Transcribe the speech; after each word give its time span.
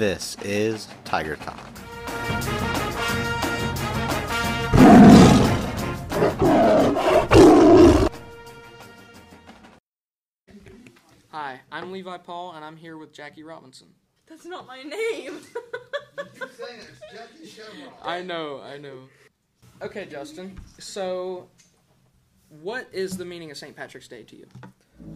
This 0.00 0.34
is 0.42 0.88
Tiger 1.04 1.36
Talk. 1.36 1.58
Hi, 11.28 11.60
I'm 11.70 11.92
Levi 11.92 12.16
Paul, 12.16 12.52
and 12.52 12.64
I'm 12.64 12.78
here 12.78 12.96
with 12.96 13.12
Jackie 13.12 13.42
Robinson. 13.42 13.88
That's 14.26 14.46
not 14.46 14.66
my 14.66 14.82
name. 14.82 15.40
I 18.02 18.22
know, 18.22 18.62
I 18.62 18.78
know. 18.78 19.00
Okay, 19.82 20.06
Justin. 20.06 20.58
So, 20.78 21.46
what 22.48 22.88
is 22.90 23.18
the 23.18 23.26
meaning 23.26 23.50
of 23.50 23.58
St. 23.58 23.76
Patrick's 23.76 24.08
Day 24.08 24.22
to 24.22 24.34
you? 24.34 24.46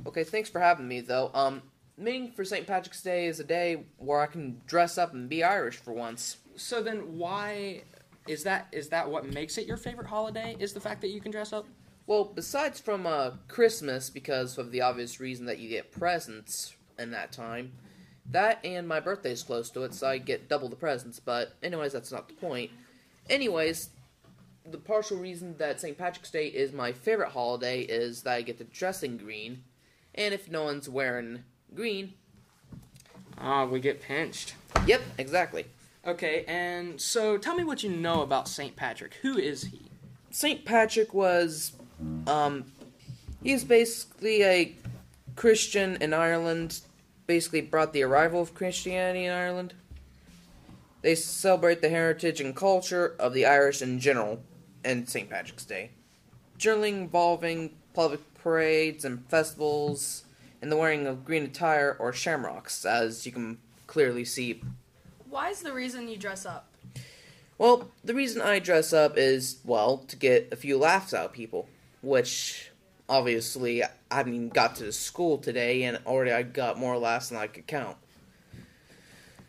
Okay, 0.06 0.24
thanks 0.24 0.50
for 0.50 0.60
having 0.60 0.86
me, 0.86 1.00
though. 1.00 1.30
Um, 1.32 1.62
meaning 1.96 2.32
for 2.32 2.44
St. 2.44 2.66
Patrick's 2.66 3.02
Day 3.02 3.26
is 3.26 3.40
a 3.40 3.44
day 3.44 3.84
where 3.98 4.20
I 4.20 4.26
can 4.26 4.60
dress 4.66 4.98
up 4.98 5.12
and 5.12 5.28
be 5.28 5.42
Irish 5.42 5.76
for 5.76 5.92
once. 5.92 6.38
So 6.56 6.82
then, 6.82 7.18
why 7.18 7.82
is 8.28 8.44
that? 8.44 8.68
Is 8.72 8.88
that 8.88 9.10
what 9.10 9.26
makes 9.26 9.58
it 9.58 9.66
your 9.66 9.76
favorite 9.76 10.06
holiday? 10.06 10.56
Is 10.58 10.72
the 10.72 10.80
fact 10.80 11.00
that 11.02 11.08
you 11.08 11.20
can 11.20 11.32
dress 11.32 11.52
up? 11.52 11.66
Well, 12.06 12.24
besides 12.24 12.80
from 12.80 13.06
uh, 13.06 13.32
Christmas, 13.48 14.10
because 14.10 14.58
of 14.58 14.70
the 14.70 14.82
obvious 14.82 15.20
reason 15.20 15.46
that 15.46 15.58
you 15.58 15.70
get 15.70 15.90
presents 15.90 16.74
in 16.98 17.10
that 17.12 17.32
time, 17.32 17.72
that 18.30 18.58
and 18.64 18.86
my 18.86 19.00
birthday's 19.00 19.42
close 19.42 19.70
to 19.70 19.84
it, 19.84 19.94
so 19.94 20.08
I 20.08 20.18
get 20.18 20.48
double 20.48 20.68
the 20.68 20.76
presents. 20.76 21.18
But, 21.18 21.54
anyways, 21.62 21.92
that's 21.92 22.12
not 22.12 22.28
the 22.28 22.34
point. 22.34 22.70
Anyways, 23.30 23.90
the 24.70 24.78
partial 24.78 25.16
reason 25.16 25.56
that 25.58 25.80
St. 25.80 25.96
Patrick's 25.96 26.30
Day 26.30 26.48
is 26.48 26.72
my 26.72 26.92
favorite 26.92 27.30
holiday 27.30 27.80
is 27.80 28.22
that 28.22 28.34
I 28.34 28.42
get 28.42 28.58
to 28.58 28.64
dress 28.64 29.02
in 29.02 29.16
green, 29.16 29.64
and 30.14 30.34
if 30.34 30.50
no 30.50 30.64
one's 30.64 30.88
wearing 30.88 31.44
green, 31.74 32.14
Ah, 33.38 33.64
we 33.64 33.80
get 33.80 34.00
pinched. 34.00 34.54
yep, 34.86 35.02
exactly. 35.18 35.66
Okay, 36.06 36.44
and 36.46 37.00
so 37.00 37.36
tell 37.36 37.54
me 37.56 37.64
what 37.64 37.82
you 37.82 37.90
know 37.90 38.22
about 38.22 38.46
St. 38.48 38.76
Patrick. 38.76 39.14
Who 39.22 39.36
is 39.36 39.64
he? 39.64 39.82
St. 40.30 40.64
Patrick 40.64 41.12
was, 41.12 41.72
um, 42.26 42.64
he's 43.42 43.64
basically 43.64 44.42
a 44.44 44.74
Christian 45.36 45.96
in 46.00 46.12
Ireland. 46.14 46.80
Basically, 47.26 47.62
brought 47.62 47.92
the 47.94 48.02
arrival 48.02 48.42
of 48.42 48.54
Christianity 48.54 49.24
in 49.24 49.32
Ireland. 49.32 49.72
They 51.00 51.14
celebrate 51.14 51.80
the 51.80 51.88
heritage 51.88 52.40
and 52.40 52.54
culture 52.54 53.14
of 53.18 53.32
the 53.32 53.46
Irish 53.46 53.80
in 53.82 53.98
general 53.98 54.42
and 54.84 55.08
St. 55.08 55.28
Patrick's 55.30 55.64
Day, 55.64 55.90
generally 56.58 56.90
involving 56.90 57.70
public 57.94 58.20
parades 58.34 59.04
and 59.06 59.24
festivals 59.30 60.24
and 60.64 60.72
the 60.72 60.78
wearing 60.78 61.06
of 61.06 61.26
green 61.26 61.42
attire 61.42 61.94
or 61.98 62.10
shamrocks, 62.10 62.86
as 62.86 63.26
you 63.26 63.32
can 63.32 63.58
clearly 63.86 64.24
see 64.24 64.62
Why 65.28 65.50
is 65.50 65.60
the 65.60 65.74
reason 65.74 66.08
you 66.08 66.16
dress 66.16 66.46
up? 66.46 66.70
Well, 67.58 67.90
the 68.02 68.14
reason 68.14 68.40
I 68.40 68.60
dress 68.60 68.90
up 68.94 69.18
is, 69.18 69.58
well, 69.62 69.98
to 70.08 70.16
get 70.16 70.48
a 70.50 70.56
few 70.56 70.78
laughs 70.78 71.12
out 71.12 71.26
of 71.26 71.32
people, 71.32 71.68
which 72.00 72.70
obviously 73.10 73.84
I 73.84 73.90
haven't 74.10 74.32
even 74.32 74.48
got 74.48 74.76
to 74.76 74.84
the 74.84 74.92
school 74.92 75.36
today, 75.36 75.82
and 75.82 75.98
already 76.06 76.32
I 76.32 76.42
got 76.42 76.78
more 76.78 76.96
laughs 76.96 77.28
than 77.28 77.36
I 77.36 77.46
could 77.46 77.66
count. 77.66 77.98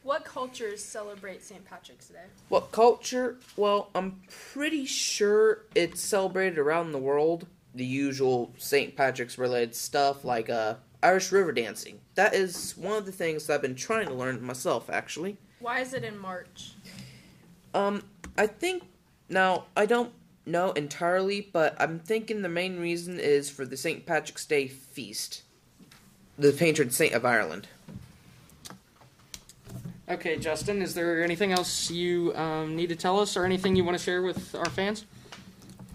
What 0.04 0.26
cultures 0.26 0.84
celebrate 0.84 1.46
St. 1.46 1.64
Patrick's 1.64 2.10
Day? 2.10 2.26
What 2.50 2.74
culture? 2.74 3.38
Well, 3.56 3.90
I'm 3.96 4.20
pretty 4.52 4.86
sure 4.86 5.60
it's 5.76 6.02
celebrated 6.02 6.60
around 6.60 6.92
the 6.92 6.98
world. 6.98 7.48
The 7.74 7.86
usual 7.86 8.52
St. 8.58 8.98
Patrick's 8.98 9.38
related 9.38 9.76
stuff, 9.76 10.26
like 10.26 10.50
uh, 10.50 10.76
Irish 11.06 11.32
river 11.32 11.52
dancing. 11.52 12.00
That 12.16 12.34
is 12.34 12.76
one 12.76 12.98
of 12.98 13.06
the 13.06 13.12
things 13.12 13.46
that 13.46 13.54
I've 13.54 13.62
been 13.62 13.76
trying 13.76 14.08
to 14.08 14.14
learn 14.14 14.44
myself, 14.44 14.90
actually. 14.90 15.38
Why 15.60 15.80
is 15.80 15.94
it 15.94 16.04
in 16.04 16.18
March? 16.18 16.72
Um, 17.76 18.04
I 18.38 18.48
think 18.48 18.84
now 19.30 19.66
I 19.78 19.86
don't 19.86 20.12
know 20.48 20.72
entirely, 20.72 21.42
but 21.54 21.76
I'm 21.80 22.00
thinking 22.00 22.42
the 22.42 22.50
main 22.50 22.80
reason 22.80 23.20
is 23.20 23.52
for 23.52 23.66
the 23.66 23.78
St. 23.78 24.08
Patrick's 24.08 24.46
Day 24.46 24.68
feast, 24.68 25.44
the 26.40 26.52
patron 26.52 26.90
saint 26.90 27.14
of 27.14 27.24
Ireland. 27.24 27.68
Okay, 30.10 30.38
Justin, 30.38 30.82
is 30.82 30.96
there 30.96 31.24
anything 31.24 31.52
else 31.52 31.92
you 31.92 32.36
um, 32.36 32.76
need 32.76 32.90
to 32.90 32.96
tell 32.96 33.20
us 33.20 33.38
or 33.38 33.46
anything 33.46 33.76
you 33.76 33.84
want 33.84 33.98
to 33.98 34.04
share 34.04 34.24
with 34.24 34.56
our 34.56 34.70
fans? 34.70 35.06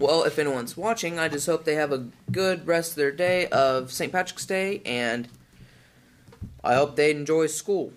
Well, 0.01 0.23
if 0.23 0.39
anyone's 0.39 0.75
watching, 0.75 1.19
I 1.19 1.27
just 1.27 1.45
hope 1.45 1.63
they 1.63 1.75
have 1.75 1.91
a 1.91 2.07
good 2.31 2.65
rest 2.65 2.93
of 2.93 2.95
their 2.95 3.11
day 3.11 3.45
of 3.47 3.91
St. 3.91 4.11
Patrick's 4.11 4.47
Day, 4.47 4.81
and 4.83 5.27
I 6.63 6.73
hope 6.73 6.95
they 6.95 7.11
enjoy 7.11 7.45
school. 7.45 7.93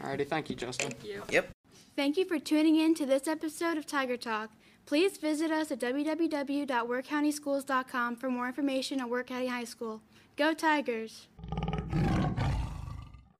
Alrighty, 0.00 0.28
thank 0.28 0.50
you, 0.50 0.54
Justin. 0.54 0.92
Thank 0.92 1.04
you. 1.04 1.24
Yep. 1.30 1.50
Thank 1.96 2.16
you 2.16 2.24
for 2.24 2.38
tuning 2.38 2.76
in 2.76 2.94
to 2.94 3.04
this 3.04 3.26
episode 3.26 3.76
of 3.76 3.86
Tiger 3.86 4.16
Talk. 4.16 4.50
Please 4.86 5.16
visit 5.16 5.50
us 5.50 5.72
at 5.72 5.80
www.workcountyschools.com 5.80 8.16
for 8.16 8.30
more 8.30 8.46
information 8.46 9.00
on 9.00 9.10
Work 9.10 9.26
County 9.26 9.48
High 9.48 9.64
School. 9.64 10.00
Go 10.36 10.54
Tigers! 10.54 11.26